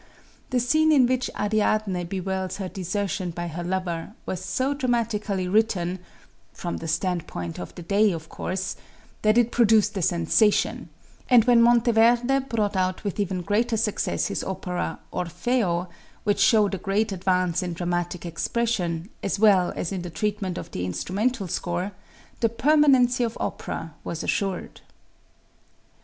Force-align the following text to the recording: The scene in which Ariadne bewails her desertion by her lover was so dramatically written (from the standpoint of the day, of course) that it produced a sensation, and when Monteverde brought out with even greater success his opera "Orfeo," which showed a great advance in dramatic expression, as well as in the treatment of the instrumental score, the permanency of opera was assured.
The 0.49 0.59
scene 0.59 0.91
in 0.91 1.05
which 1.05 1.29
Ariadne 1.39 2.05
bewails 2.05 2.57
her 2.57 2.67
desertion 2.67 3.29
by 3.29 3.45
her 3.47 3.63
lover 3.63 4.15
was 4.25 4.43
so 4.43 4.73
dramatically 4.73 5.47
written 5.47 5.99
(from 6.53 6.77
the 6.77 6.87
standpoint 6.87 7.59
of 7.59 7.75
the 7.75 7.83
day, 7.83 8.11
of 8.11 8.27
course) 8.27 8.75
that 9.21 9.37
it 9.37 9.51
produced 9.51 9.95
a 9.95 10.01
sensation, 10.01 10.89
and 11.29 11.45
when 11.45 11.61
Monteverde 11.61 12.39
brought 12.49 12.75
out 12.75 13.03
with 13.03 13.19
even 13.19 13.43
greater 13.43 13.77
success 13.77 14.25
his 14.25 14.43
opera 14.43 14.99
"Orfeo," 15.13 15.87
which 16.23 16.39
showed 16.39 16.73
a 16.73 16.79
great 16.79 17.11
advance 17.11 17.61
in 17.61 17.73
dramatic 17.73 18.25
expression, 18.25 19.07
as 19.21 19.37
well 19.37 19.71
as 19.75 19.91
in 19.91 20.01
the 20.01 20.09
treatment 20.09 20.57
of 20.57 20.71
the 20.71 20.83
instrumental 20.83 21.47
score, 21.47 21.91
the 22.39 22.49
permanency 22.49 23.23
of 23.23 23.37
opera 23.39 23.93
was 24.03 24.23
assured. 24.23 24.81